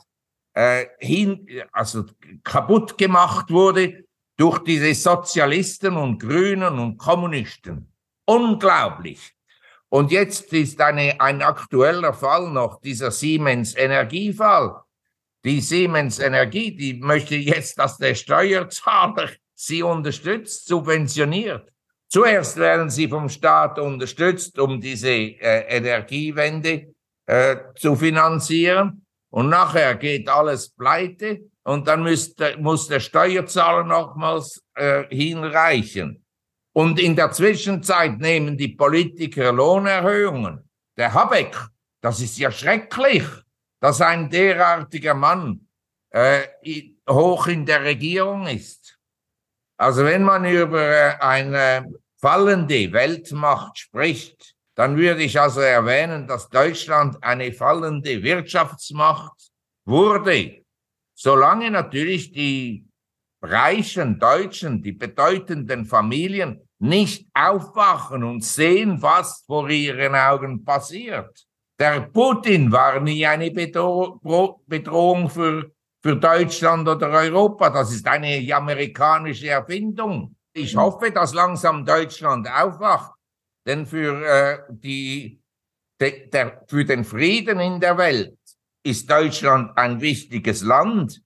äh, 0.54 0.86
hin, 0.98 1.46
also 1.72 2.04
kaputt 2.44 2.98
gemacht 2.98 3.50
wurde 3.50 4.04
durch 4.36 4.58
diese 4.60 4.94
Sozialisten 4.94 5.96
und 5.96 6.18
Grünen 6.18 6.78
und 6.78 6.96
Kommunisten. 6.96 7.92
Unglaublich. 8.26 9.34
Und 9.88 10.10
jetzt 10.10 10.52
ist 10.52 10.80
eine, 10.80 11.20
ein 11.20 11.42
aktueller 11.42 12.14
Fall 12.14 12.50
noch, 12.50 12.80
dieser 12.80 13.10
Siemens 13.10 13.76
Energiefall. 13.76 14.80
Die 15.44 15.60
Siemens 15.60 16.18
Energie, 16.18 16.76
die 16.76 16.94
möchte 16.94 17.34
jetzt, 17.34 17.78
dass 17.78 17.98
der 17.98 18.14
Steuerzahler 18.14 19.30
sie 19.54 19.82
unterstützt, 19.82 20.66
subventioniert. 20.66 21.68
Zuerst 22.08 22.58
werden 22.58 22.90
sie 22.90 23.08
vom 23.08 23.28
Staat 23.28 23.78
unterstützt, 23.78 24.58
um 24.58 24.80
diese 24.80 25.08
äh, 25.08 25.76
Energiewende 25.76 26.94
äh, 27.26 27.56
zu 27.76 27.96
finanzieren. 27.96 29.06
Und 29.30 29.48
nachher 29.48 29.94
geht 29.94 30.28
alles 30.28 30.70
pleite 30.70 31.40
und 31.64 31.88
dann 31.88 32.02
müsste, 32.02 32.56
muss 32.58 32.88
der 32.88 33.00
Steuerzahler 33.00 33.84
nochmals 33.84 34.62
äh, 34.74 35.04
hinreichen. 35.08 36.24
Und 36.74 37.00
in 37.00 37.16
der 37.16 37.32
Zwischenzeit 37.32 38.18
nehmen 38.18 38.56
die 38.56 38.68
Politiker 38.68 39.52
Lohnerhöhungen. 39.52 40.68
Der 40.96 41.14
Habeck, 41.14 41.56
das 42.00 42.20
ist 42.20 42.38
ja 42.38 42.50
schrecklich. 42.50 43.24
Dass 43.82 44.00
ein 44.00 44.30
derartiger 44.30 45.12
Mann 45.12 45.66
äh, 46.10 46.42
hoch 47.10 47.48
in 47.48 47.66
der 47.66 47.82
Regierung 47.82 48.46
ist. 48.46 48.96
Also 49.76 50.04
wenn 50.04 50.22
man 50.22 50.44
über 50.44 50.80
äh, 50.80 51.16
eine 51.18 51.92
fallende 52.20 52.92
Weltmacht 52.92 53.76
spricht, 53.80 54.54
dann 54.76 54.96
würde 54.96 55.24
ich 55.24 55.40
also 55.40 55.60
erwähnen, 55.60 56.28
dass 56.28 56.48
Deutschland 56.48 57.20
eine 57.24 57.52
fallende 57.52 58.22
Wirtschaftsmacht 58.22 59.50
wurde, 59.84 60.64
solange 61.14 61.68
natürlich 61.68 62.30
die 62.30 62.86
reichen 63.42 64.20
Deutschen, 64.20 64.80
die 64.80 64.92
bedeutenden 64.92 65.86
Familien 65.86 66.68
nicht 66.78 67.26
aufwachen 67.34 68.22
und 68.22 68.44
sehen, 68.44 69.02
was 69.02 69.42
vor 69.44 69.68
ihren 69.68 70.14
Augen 70.14 70.64
passiert. 70.64 71.48
Der 71.82 72.02
Putin 72.02 72.70
war 72.70 73.00
nie 73.00 73.26
eine 73.26 73.50
Bedrohung 73.50 75.28
für, 75.28 75.72
für 76.00 76.14
Deutschland 76.14 76.86
oder 76.86 77.08
Europa. 77.08 77.70
Das 77.70 77.92
ist 77.92 78.06
eine 78.06 78.38
amerikanische 78.54 79.48
Erfindung. 79.48 80.36
Ich 80.52 80.76
hoffe, 80.76 81.10
dass 81.10 81.34
langsam 81.34 81.84
Deutschland 81.84 82.48
aufwacht, 82.48 83.14
denn 83.66 83.84
für, 83.84 84.24
äh, 84.24 84.58
die, 84.70 85.42
de, 86.00 86.28
der, 86.30 86.62
für 86.68 86.84
den 86.84 87.02
Frieden 87.04 87.58
in 87.58 87.80
der 87.80 87.98
Welt 87.98 88.38
ist 88.84 89.10
Deutschland 89.10 89.76
ein 89.76 90.00
wichtiges 90.00 90.62
Land, 90.62 91.20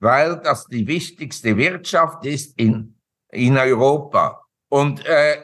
weil 0.00 0.40
das 0.42 0.66
die 0.66 0.88
wichtigste 0.88 1.56
Wirtschaft 1.56 2.26
ist 2.26 2.58
in, 2.58 2.98
in 3.30 3.56
Europa. 3.56 4.44
Und 4.70 5.06
äh, 5.06 5.36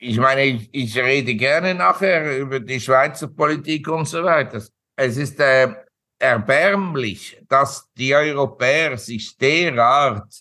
ich 0.00 0.18
meine, 0.18 0.44
ich, 0.44 0.68
ich 0.72 0.96
rede 0.96 1.34
gerne 1.34 1.74
nachher 1.74 2.38
über 2.38 2.58
die 2.58 2.80
Schweizer 2.80 3.28
Politik 3.28 3.86
und 3.88 4.08
so 4.08 4.24
weiter. 4.24 4.62
Es 4.96 5.16
ist 5.16 5.38
äh, 5.40 5.74
erbärmlich, 6.18 7.42
dass 7.48 7.90
die 7.96 8.14
Europäer 8.14 8.96
sich 8.96 9.36
derart 9.36 10.40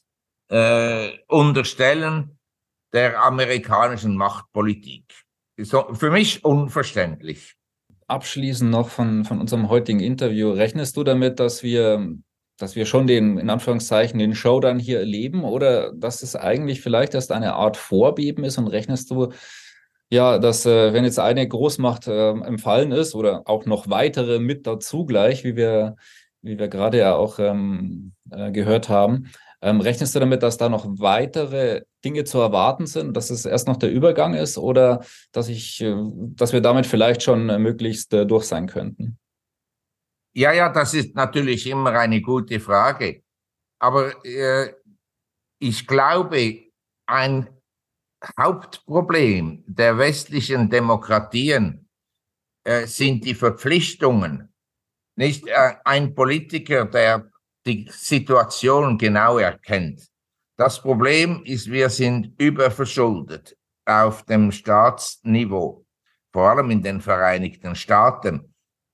äh, 0.49 1.09
unterstellen 1.27 2.37
der 2.93 3.21
amerikanischen 3.21 4.15
Machtpolitik. 4.15 5.03
So, 5.57 5.93
für 5.93 6.09
mich 6.09 6.43
unverständlich. 6.45 7.55
Abschließend 8.07 8.71
noch 8.71 8.89
von, 8.89 9.25
von 9.25 9.41
unserem 9.41 9.69
heutigen 9.69 9.99
Interview. 9.99 10.51
Rechnest 10.51 10.95
du 10.95 11.03
damit, 11.03 11.39
dass 11.39 11.63
wir, 11.63 12.15
dass 12.59 12.75
wir 12.75 12.85
schon 12.85 13.07
den, 13.07 13.37
in 13.37 13.49
Anführungszeichen, 13.49 14.19
den 14.19 14.35
Showdown 14.35 14.79
hier 14.79 14.99
erleben 14.99 15.43
oder 15.43 15.93
dass 15.93 16.21
es 16.21 16.35
eigentlich 16.35 16.81
vielleicht 16.81 17.13
erst 17.13 17.31
eine 17.31 17.53
Art 17.53 17.77
Vorbeben 17.77 18.43
ist 18.43 18.57
und 18.57 18.67
rechnest 18.67 19.09
du, 19.11 19.31
ja, 20.11 20.39
dass 20.39 20.65
äh, 20.65 20.93
wenn 20.93 21.05
jetzt 21.05 21.19
eine 21.19 21.47
Großmacht 21.47 22.07
äh, 22.07 22.31
empfallen 22.31 22.91
ist 22.91 23.15
oder 23.15 23.43
auch 23.45 23.65
noch 23.65 23.89
weitere 23.89 24.39
mit 24.39 24.67
dazu 24.67 25.05
gleich, 25.05 25.43
wie 25.43 25.55
wir, 25.55 25.95
wie 26.41 26.59
wir 26.59 26.67
gerade 26.67 26.97
ja 26.99 27.15
auch 27.15 27.39
ähm, 27.39 28.13
äh, 28.31 28.51
gehört 28.51 28.89
haben, 28.89 29.29
ähm, 29.61 29.81
rechnest 29.81 30.15
du 30.15 30.19
damit, 30.19 30.41
dass 30.41 30.57
da 30.57 30.69
noch 30.69 30.85
weitere 30.99 31.81
Dinge 32.05 32.23
zu 32.23 32.39
erwarten 32.39 32.87
sind, 32.87 33.15
dass 33.15 33.29
es 33.29 33.45
erst 33.45 33.67
noch 33.67 33.77
der 33.77 33.91
Übergang 33.91 34.33
ist 34.33 34.57
oder 34.57 35.01
dass 35.31 35.49
ich, 35.49 35.81
äh, 35.81 35.95
dass 36.35 36.53
wir 36.53 36.61
damit 36.61 36.85
vielleicht 36.85 37.23
schon 37.23 37.49
äh, 37.49 37.59
möglichst 37.59 38.13
äh, 38.13 38.25
durch 38.25 38.45
sein 38.45 38.67
könnten? 38.67 39.17
Ja, 40.33 40.51
ja, 40.51 40.69
das 40.69 40.93
ist 40.93 41.15
natürlich 41.15 41.65
immer 41.67 41.91
eine 41.91 42.21
gute 42.21 42.59
Frage. 42.59 43.23
Aber 43.79 44.13
äh, 44.25 44.73
ich 45.59 45.87
glaube, 45.87 46.71
ein 47.07 47.49
Hauptproblem 48.39 49.63
der 49.67 49.97
westlichen 49.97 50.69
Demokratien 50.69 51.89
äh, 52.63 52.85
sind 52.85 53.25
die 53.25 53.33
Verpflichtungen. 53.33 54.53
Nicht 55.15 55.47
äh, 55.47 55.75
ein 55.85 56.13
Politiker, 56.13 56.85
der 56.85 57.29
die 57.65 57.89
Situation 57.91 58.97
genau 58.97 59.37
erkennt. 59.37 60.07
Das 60.57 60.81
Problem 60.81 61.43
ist, 61.45 61.71
wir 61.71 61.89
sind 61.89 62.33
überverschuldet 62.39 63.57
auf 63.85 64.23
dem 64.23 64.51
Staatsniveau, 64.51 65.85
vor 66.33 66.49
allem 66.49 66.69
in 66.71 66.83
den 66.83 67.01
Vereinigten 67.01 67.75
Staaten. 67.75 68.48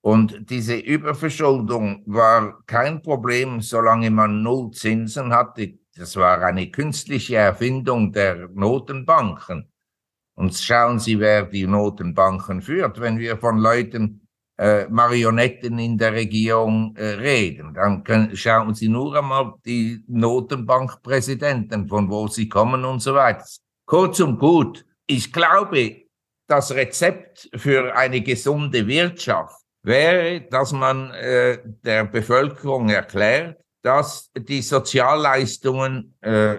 Und 0.05 0.51
diese 0.51 0.75
Überverschuldung 0.75 2.03
war 2.05 2.63
kein 2.67 3.01
Problem, 3.01 3.59
solange 3.59 4.11
man 4.11 4.43
Null 4.43 4.69
Zinsen 4.69 5.33
hatte. 5.33 5.79
Das 5.95 6.15
war 6.15 6.43
eine 6.43 6.69
künstliche 6.69 7.37
Erfindung 7.37 8.11
der 8.11 8.47
Notenbanken. 8.53 9.67
Und 10.35 10.53
schauen 10.53 10.99
Sie, 10.99 11.19
wer 11.19 11.47
die 11.47 11.65
Notenbanken 11.65 12.61
führt. 12.61 13.01
Wenn 13.01 13.17
wir 13.17 13.35
von 13.37 13.57
Leuten 13.57 14.27
äh, 14.59 14.87
Marionetten 14.89 15.79
in 15.79 15.97
der 15.97 16.13
Regierung 16.13 16.95
äh, 16.97 17.05
reden. 17.15 17.73
Dann 17.73 18.03
können, 18.03 18.37
schauen 18.37 18.75
Sie 18.75 18.89
nur 18.89 19.17
einmal 19.17 19.55
die 19.65 20.03
Notenbankpräsidenten, 20.07 21.87
von 21.87 22.11
wo 22.11 22.27
sie 22.27 22.47
kommen 22.47 22.85
und 22.85 22.99
so 22.99 23.15
weiter. 23.15 23.43
Kurz 23.87 24.19
und 24.19 24.37
gut, 24.37 24.85
ich 25.07 25.33
glaube, 25.33 26.03
das 26.47 26.75
Rezept 26.75 27.49
für 27.55 27.95
eine 27.95 28.21
gesunde 28.21 28.85
Wirtschaft 28.85 29.64
wäre, 29.85 30.41
dass 30.41 30.71
man 30.71 31.11
äh, 31.11 31.59
der 31.83 32.05
Bevölkerung 32.05 32.89
erklärt, 32.89 33.59
dass 33.81 34.31
die 34.35 34.61
Sozialleistungen 34.61 36.15
äh, 36.21 36.57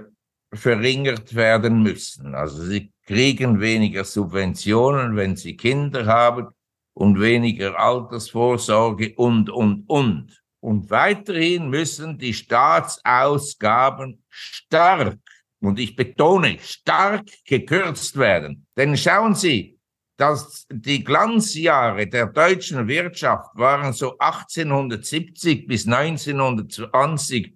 verringert 0.52 1.34
werden 1.34 1.82
müssen. 1.82 2.34
Also 2.34 2.62
sie 2.62 2.92
kriegen 3.04 3.60
weniger 3.60 4.04
Subventionen, 4.04 5.16
wenn 5.16 5.36
sie 5.36 5.56
Kinder 5.56 6.06
haben 6.06 6.48
und 6.94 7.20
weniger 7.20 7.78
Altersvorsorge 7.78 9.14
und, 9.16 9.50
und, 9.50 9.84
und. 9.88 10.42
Und 10.60 10.90
weiterhin 10.90 11.68
müssen 11.68 12.18
die 12.18 12.34
Staatsausgaben 12.34 14.22
stark, 14.28 15.18
und 15.60 15.78
ich 15.78 15.96
betone, 15.96 16.58
stark 16.60 17.26
gekürzt 17.44 18.16
werden. 18.16 18.66
Denn 18.76 18.96
schauen 18.96 19.34
Sie, 19.34 19.75
dass 20.16 20.66
die 20.70 21.04
Glanzjahre 21.04 22.06
der 22.06 22.26
deutschen 22.26 22.88
Wirtschaft 22.88 23.50
waren 23.54 23.92
so 23.92 24.16
1870 24.18 25.66
bis 25.66 25.86
1920 25.86 27.54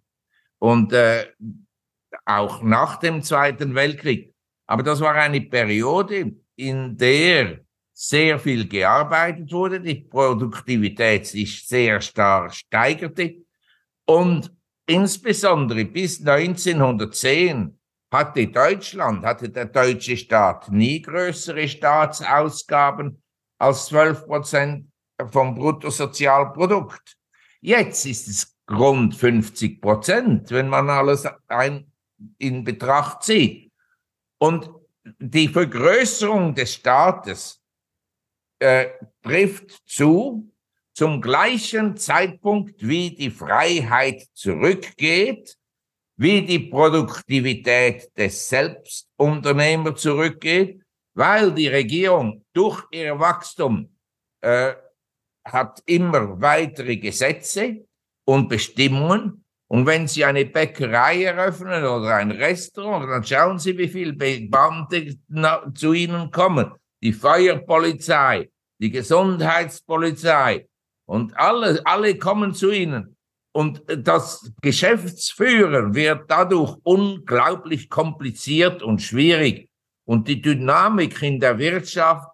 und 0.59 0.93
äh, 0.93 1.27
auch 2.25 2.63
nach 2.63 2.99
dem 2.99 3.23
Zweiten 3.23 3.75
Weltkrieg. 3.75 4.35
Aber 4.67 4.83
das 4.83 5.01
war 5.01 5.15
eine 5.15 5.41
Periode, 5.41 6.33
in 6.57 6.97
der 6.97 7.61
sehr 7.93 8.39
viel 8.39 8.69
gearbeitet 8.69 9.51
wurde, 9.53 9.81
die 9.81 9.95
Produktivität 9.95 11.27
sich 11.27 11.67
sehr 11.67 12.01
stark 12.01 12.55
steigerte 12.55 13.37
und 14.07 14.53
insbesondere 14.87 15.85
bis 15.85 16.21
1910 16.21 17.80
hatte 18.11 18.47
Deutschland, 18.49 19.25
hatte 19.25 19.49
der 19.49 19.67
deutsche 19.67 20.17
Staat 20.17 20.71
nie 20.71 21.01
größere 21.01 21.69
Staatsausgaben 21.69 23.23
als 23.59 23.87
12 23.87 24.27
Prozent 24.27 24.93
vom 25.31 25.55
Bruttosozialprodukt. 25.55 27.17
Jetzt 27.61 28.07
ist 28.07 28.29
es 28.29 28.57
rund 28.71 29.15
50 29.15 29.81
Prozent, 29.81 30.51
wenn 30.51 30.69
man 30.69 30.89
alles 30.89 31.27
ein, 31.49 31.93
in 32.39 32.65
Betracht 32.65 33.23
zieht. 33.23 33.73
Und 34.39 34.71
die 35.19 35.49
Vergrößerung 35.49 36.55
des 36.55 36.75
Staates 36.75 37.63
äh, 38.59 38.89
trifft 39.23 39.89
zu 39.89 40.51
zum 40.93 41.21
gleichen 41.21 41.97
Zeitpunkt, 41.97 42.87
wie 42.87 43.15
die 43.15 43.31
Freiheit 43.31 44.27
zurückgeht, 44.35 45.57
wie 46.21 46.43
die 46.43 46.59
Produktivität 46.59 48.11
des 48.17 48.49
Selbstunternehmers 48.49 50.01
zurückgeht, 50.01 50.83
weil 51.15 51.53
die 51.53 51.69
Regierung 51.69 52.45
durch 52.53 52.83
ihr 52.91 53.19
Wachstum 53.19 53.97
äh, 54.43 54.75
hat 55.45 55.83
immer 55.87 56.41
weitere 56.41 56.97
Gesetze 56.97 57.87
und 58.27 58.49
Bestimmungen. 58.49 59.45
Und 59.69 59.87
wenn 59.87 60.07
Sie 60.09 60.25
eine 60.25 60.45
Bäckerei 60.45 61.25
eröffnen 61.25 61.85
oder 61.85 62.17
ein 62.17 62.33
Restaurant, 62.33 63.09
dann 63.09 63.25
schauen 63.25 63.59
Sie, 63.59 63.79
wie 63.79 63.89
viele 63.89 64.13
Beamte 64.13 65.17
zu 65.75 65.93
Ihnen 65.93 66.31
kommen 66.31 66.73
die 67.03 67.13
Feuerpolizei, 67.13 68.51
die 68.79 68.91
Gesundheitspolizei 68.91 70.69
und 71.07 71.37
alle, 71.37 71.81
alle 71.85 72.17
kommen 72.19 72.55
zu 72.55 72.71
ihnen. 72.71 73.17
Und 73.53 73.83
das 73.87 74.53
Geschäftsführen 74.63 75.95
wird 75.95 76.31
dadurch 76.31 76.77
unglaublich 76.85 77.89
kompliziert 77.89 78.83
und 78.83 79.03
schwierig. 79.03 79.69
Und 80.05 80.29
die 80.29 80.41
Dynamik 80.41 81.21
in 81.23 81.41
der 81.41 81.59
Wirtschaft 81.59 82.29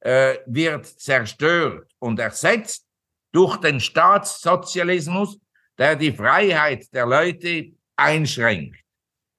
äh, 0.00 0.38
wird 0.46 0.86
zerstört 0.86 1.90
und 1.98 2.18
ersetzt 2.18 2.86
durch 3.32 3.56
den 3.58 3.80
Staatssozialismus, 3.80 5.38
der 5.78 5.96
die 5.96 6.12
Freiheit 6.12 6.92
der 6.92 7.06
Leute 7.06 7.72
einschränkt. 7.96 8.76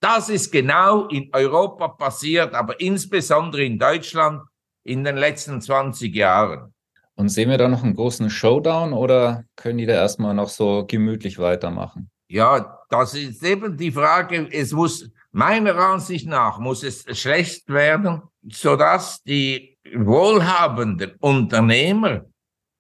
Das 0.01 0.29
ist 0.29 0.51
genau 0.51 1.07
in 1.07 1.29
Europa 1.33 1.89
passiert, 1.89 2.53
aber 2.53 2.79
insbesondere 2.79 3.63
in 3.63 3.77
Deutschland 3.77 4.41
in 4.83 5.03
den 5.03 5.17
letzten 5.17 5.61
20 5.61 6.15
Jahren. 6.15 6.73
Und 7.19 7.27
sehen 7.27 7.49
wir 7.49 7.57
da 7.57 7.67
noch 7.67 7.83
einen 7.83 7.95
großen 7.95 8.29
Showdown 8.29 8.93
oder 8.93 9.43
können 9.57 9.77
die 9.77 9.85
da 9.85 9.91
erstmal 9.95 10.33
noch 10.33 10.47
so 10.47 10.85
gemütlich 10.87 11.37
weitermachen? 11.37 12.09
Ja, 12.29 12.79
das 12.89 13.13
ist 13.13 13.43
eben 13.43 13.75
die 13.75 13.91
Frage. 13.91 14.47
Es 14.49 14.71
muss, 14.71 15.11
meiner 15.33 15.75
Ansicht 15.75 16.29
nach, 16.29 16.59
muss 16.59 16.81
es 16.81 17.03
schlecht 17.19 17.67
werden, 17.67 18.21
sodass 18.49 19.21
die 19.23 19.77
wohlhabenden 19.93 21.15
Unternehmer, 21.19 22.23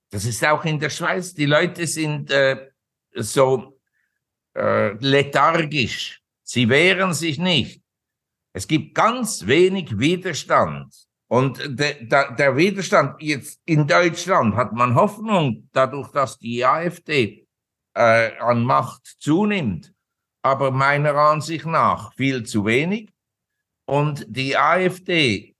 das 0.09 0.23
ist 0.23 0.45
auch 0.45 0.63
in 0.63 0.79
der 0.79 0.89
Schweiz, 0.89 1.33
die 1.33 1.45
Leute 1.45 1.85
sind 1.85 2.31
äh, 2.31 2.69
so 3.15 3.77
äh, 4.55 4.93
lethargisch. 4.99 6.21
Sie 6.43 6.69
wehren 6.69 7.13
sich 7.13 7.39
nicht. 7.39 7.81
Es 8.53 8.65
gibt 8.65 8.95
ganz 8.95 9.45
wenig 9.45 9.99
Widerstand. 9.99 11.08
Und 11.31 11.59
de, 11.59 12.05
de, 12.05 12.35
der 12.35 12.57
Widerstand 12.57 13.21
jetzt 13.21 13.61
in 13.65 13.85
Deutschland 13.85 14.55
hat 14.55 14.73
man 14.73 14.95
Hoffnung, 14.95 15.69
dadurch, 15.71 16.09
dass 16.11 16.39
die 16.39 16.65
AfD 16.65 17.47
äh, 17.93 18.31
an 18.39 18.63
Macht 18.63 19.05
zunimmt, 19.19 19.93
aber 20.41 20.71
meiner 20.71 21.13
Ansicht 21.13 21.67
nach 21.67 22.13
viel 22.15 22.43
zu 22.45 22.65
wenig. 22.65 23.11
Und 23.85 24.25
die 24.27 24.57
AfD 24.57 25.55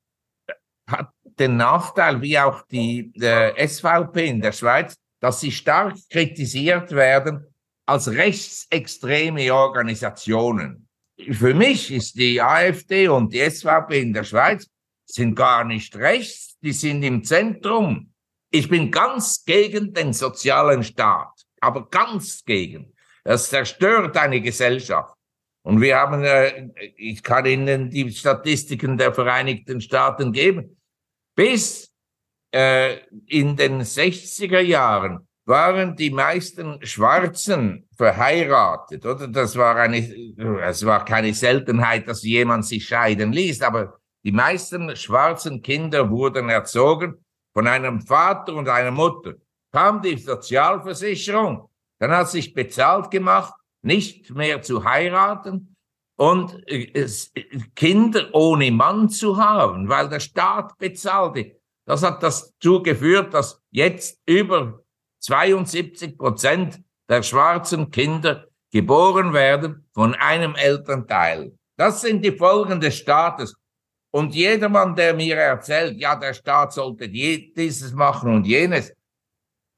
hat 0.88 1.12
den 1.24 1.58
Nachteil, 1.58 2.20
wie 2.22 2.40
auch 2.40 2.64
die 2.64 3.12
äh, 3.22 3.68
SVP 3.68 4.28
in 4.28 4.42
der 4.42 4.54
Schweiz, 4.54 4.96
dass 5.20 5.40
sie 5.40 5.52
stark 5.52 5.96
kritisiert 6.10 6.92
werden 6.92 7.46
als 7.86 8.08
rechtsextreme 8.08 9.54
Organisationen. 9.54 10.88
Für 11.32 11.54
mich 11.54 11.92
ist 11.92 12.18
die 12.18 12.42
AfD 12.42 13.08
und 13.08 13.34
die 13.34 13.48
SVP 13.48 14.02
in 14.02 14.14
der 14.14 14.24
Schweiz 14.24 14.68
sind 15.12 15.36
gar 15.36 15.64
nicht 15.64 15.96
rechts, 15.96 16.58
die 16.62 16.72
sind 16.72 17.04
im 17.04 17.24
Zentrum. 17.24 18.14
Ich 18.52 18.70
bin 18.70 18.92
ganz 18.92 19.44
gegen 19.44 19.94
den 19.94 20.14
sozialen 20.14 20.84
Staat, 20.84 21.46
aber 21.62 21.90
ganz 21.90 22.44
gegen. 22.44 22.94
Das 23.24 23.50
zerstört 23.50 24.18
eine 24.18 24.42
Gesellschaft. 24.42 25.16
Und 25.64 25.82
wir 25.82 25.98
haben, 25.98 26.24
äh, 26.24 26.70
ich 26.96 27.22
kann 27.22 27.46
Ihnen 27.46 27.90
die 27.90 28.12
Statistiken 28.12 28.98
der 28.98 29.14
Vereinigten 29.14 29.82
Staaten 29.82 30.32
geben. 30.32 30.78
Bis 31.36 31.92
äh, 32.52 32.98
in 33.28 33.56
den 33.56 33.82
60er 33.82 34.62
Jahren 34.62 35.28
waren 35.46 35.96
die 35.96 36.12
meisten 36.12 36.84
Schwarzen 36.86 37.88
verheiratet, 37.96 39.06
oder? 39.06 39.28
Das 39.28 39.56
war 39.56 39.76
eine, 39.76 39.98
es 40.64 40.86
war 40.86 41.04
keine 41.04 41.34
Seltenheit, 41.34 42.08
dass 42.08 42.24
jemand 42.24 42.66
sich 42.66 42.88
scheiden 42.88 43.34
ließ, 43.34 43.62
aber 43.62 44.00
die 44.24 44.32
meisten 44.32 44.96
schwarzen 44.96 45.62
Kinder 45.62 46.10
wurden 46.10 46.50
erzogen 46.50 47.24
von 47.54 47.68
einem 47.68 48.02
Vater 48.02 48.54
und 48.54 48.68
einer 48.68 48.92
Mutter. 48.92 49.34
Kam 49.72 50.02
die 50.02 50.18
Sozialversicherung, 50.18 51.70
dann 52.00 52.12
hat 52.12 52.30
sich 52.30 52.54
bezahlt 52.54 53.12
gemacht, 53.12 53.54
nicht 53.82 54.32
mehr 54.32 54.62
zu 54.62 54.84
heiraten 54.84 55.76
und 56.18 56.68
äh, 56.68 57.08
Kinder 57.76 58.30
ohne 58.34 58.72
Mann 58.72 59.10
zu 59.10 59.38
haben, 59.38 59.88
weil 59.88 60.10
der 60.10 60.20
Staat 60.20 60.78
bezahlte. 60.78 61.56
Das 61.86 62.04
hat 62.04 62.22
dazu 62.22 62.84
geführt, 62.84 63.34
dass 63.34 63.62
jetzt 63.72 64.20
über 64.26 64.84
72 65.22 66.18
Prozent 66.18 66.82
der 67.08 67.24
schwarzen 67.24 67.90
Kinder 67.90 68.48
geboren 68.72 69.34
werden 69.34 69.88
von 69.94 70.14
einem 70.14 70.56
Elternteil. 70.56 71.58
Das 71.78 72.02
sind 72.02 72.24
die 72.24 72.32
Folgen 72.32 72.80
des 72.80 72.98
Staates. 72.98 73.56
Und 74.12 74.34
jedermann, 74.34 74.96
der 74.96 75.14
mir 75.14 75.38
erzählt, 75.38 76.00
ja, 76.00 76.16
der 76.16 76.34
Staat 76.34 76.74
sollte 76.74 77.08
dieses 77.10 77.94
machen 77.94 78.34
und 78.34 78.46
jenes, 78.46 78.94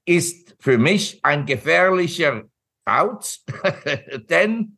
ist 0.05 0.55
für 0.59 0.77
mich 0.77 1.19
ein 1.23 1.45
gefährlicher 1.45 2.43
Kauz, 2.85 3.43
denn 4.29 4.77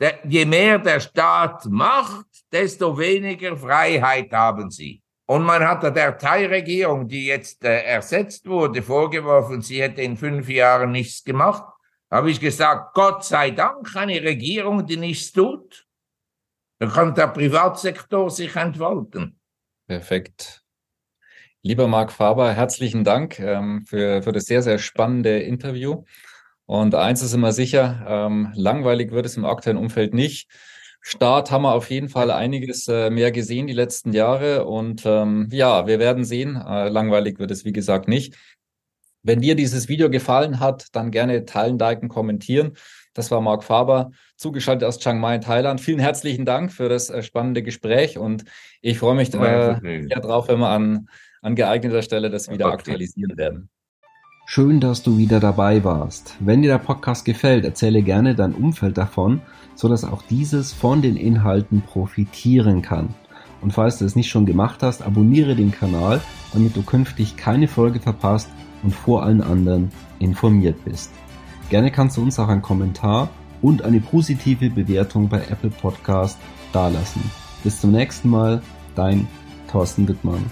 der, 0.00 0.18
je 0.24 0.44
mehr 0.44 0.78
der 0.78 1.00
Staat 1.00 1.66
macht, 1.66 2.26
desto 2.50 2.98
weniger 2.98 3.56
Freiheit 3.56 4.32
haben 4.32 4.70
sie. 4.70 5.02
Und 5.26 5.44
man 5.44 5.64
hat 5.64 5.84
der 5.94 6.18
Thai-Regierung, 6.18 7.06
die 7.06 7.26
jetzt 7.26 7.64
äh, 7.64 7.82
ersetzt 7.82 8.48
wurde, 8.48 8.82
vorgeworfen, 8.82 9.62
sie 9.62 9.80
hätte 9.80 10.02
in 10.02 10.16
fünf 10.16 10.48
Jahren 10.48 10.90
nichts 10.90 11.22
gemacht. 11.22 11.62
Habe 12.10 12.30
ich 12.32 12.40
gesagt, 12.40 12.94
Gott 12.94 13.24
sei 13.24 13.52
Dank 13.52 13.94
eine 13.94 14.20
Regierung, 14.22 14.84
die 14.84 14.96
nichts 14.96 15.30
tut. 15.30 15.86
Dann 16.80 16.90
kann 16.90 17.14
der 17.14 17.28
Privatsektor 17.28 18.30
sich 18.30 18.56
entfalten. 18.56 19.38
Perfekt. 19.86 20.62
Lieber 21.62 21.86
Marc 21.86 22.10
Faber, 22.10 22.54
herzlichen 22.54 23.04
Dank 23.04 23.38
ähm, 23.38 23.84
für, 23.86 24.22
für 24.22 24.32
das 24.32 24.46
sehr, 24.46 24.62
sehr 24.62 24.78
spannende 24.78 25.40
Interview. 25.40 26.04
Und 26.64 26.94
eins 26.94 27.22
ist 27.22 27.34
immer 27.34 27.52
sicher, 27.52 28.06
ähm, 28.08 28.50
langweilig 28.54 29.10
wird 29.10 29.26
es 29.26 29.36
im 29.36 29.44
aktuellen 29.44 29.76
Umfeld 29.76 30.14
nicht. 30.14 30.48
Start 31.02 31.50
haben 31.50 31.62
wir 31.62 31.74
auf 31.74 31.90
jeden 31.90 32.08
Fall 32.08 32.30
einiges 32.30 32.88
äh, 32.88 33.10
mehr 33.10 33.30
gesehen 33.30 33.66
die 33.66 33.74
letzten 33.74 34.14
Jahre. 34.14 34.64
Und 34.64 35.02
ähm, 35.04 35.48
ja, 35.50 35.86
wir 35.86 35.98
werden 35.98 36.24
sehen. 36.24 36.56
Äh, 36.56 36.88
langweilig 36.88 37.38
wird 37.38 37.50
es, 37.50 37.66
wie 37.66 37.72
gesagt, 37.72 38.08
nicht. 38.08 38.36
Wenn 39.22 39.42
dir 39.42 39.54
dieses 39.54 39.88
Video 39.88 40.08
gefallen 40.08 40.60
hat, 40.60 40.86
dann 40.92 41.10
gerne 41.10 41.44
teilen, 41.44 41.78
liken, 41.78 42.08
kommentieren. 42.08 42.72
Das 43.14 43.30
war 43.30 43.40
Marc 43.40 43.64
Faber, 43.64 44.10
zugeschaltet 44.36 44.86
aus 44.86 44.98
Chiang 44.98 45.20
Mai 45.20 45.36
in 45.36 45.40
Thailand. 45.40 45.80
Vielen 45.80 45.98
herzlichen 45.98 46.44
Dank 46.44 46.72
für 46.72 46.88
das 46.88 47.10
äh, 47.10 47.22
spannende 47.22 47.62
Gespräch 47.62 48.18
und 48.18 48.44
ich 48.80 48.98
freue 48.98 49.16
mich 49.16 49.34
äh, 49.34 50.06
ja, 50.06 50.20
drauf, 50.20 50.48
wenn 50.48 50.60
wir 50.60 50.68
an, 50.68 51.08
an 51.42 51.54
geeigneter 51.56 52.02
Stelle 52.02 52.30
das 52.30 52.48
wieder 52.48 52.66
okay. 52.66 52.74
aktualisieren 52.74 53.36
werden. 53.36 53.68
Schön, 54.46 54.80
dass 54.80 55.02
du 55.02 55.16
wieder 55.16 55.38
dabei 55.38 55.84
warst. 55.84 56.34
Wenn 56.40 56.62
dir 56.62 56.72
der 56.72 56.78
Podcast 56.78 57.24
gefällt, 57.24 57.64
erzähle 57.64 58.02
gerne 58.02 58.34
dein 58.34 58.52
Umfeld 58.52 58.98
davon, 58.98 59.42
sodass 59.76 60.04
auch 60.04 60.22
dieses 60.22 60.72
von 60.72 61.02
den 61.02 61.16
Inhalten 61.16 61.82
profitieren 61.82 62.82
kann. 62.82 63.14
Und 63.60 63.72
falls 63.72 63.98
du 63.98 64.04
es 64.04 64.16
nicht 64.16 64.28
schon 64.28 64.46
gemacht 64.46 64.82
hast, 64.82 65.02
abonniere 65.02 65.54
den 65.54 65.70
Kanal, 65.70 66.20
damit 66.52 66.76
du 66.76 66.82
künftig 66.82 67.36
keine 67.36 67.68
Folge 67.68 68.00
verpasst 68.00 68.48
und 68.82 68.94
vor 68.94 69.22
allen 69.22 69.42
anderen 69.42 69.92
informiert 70.18 70.84
bist. 70.84 71.12
Gerne 71.70 71.92
kannst 71.92 72.16
du 72.16 72.22
uns 72.22 72.38
auch 72.40 72.48
einen 72.48 72.62
Kommentar 72.62 73.30
und 73.62 73.82
eine 73.82 74.00
positive 74.00 74.70
Bewertung 74.70 75.28
bei 75.28 75.38
Apple 75.38 75.70
Podcast 75.70 76.36
dalassen. 76.72 77.22
Bis 77.62 77.80
zum 77.80 77.92
nächsten 77.92 78.28
Mal, 78.28 78.60
dein 78.96 79.28
Thorsten 79.70 80.08
Wittmann. 80.08 80.44